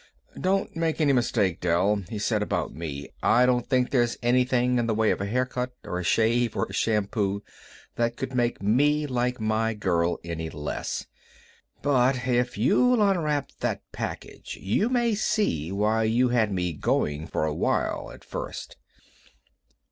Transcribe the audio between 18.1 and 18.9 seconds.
at first."